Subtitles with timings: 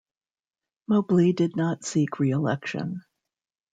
[0.87, 3.03] Mobley did not seek reelection.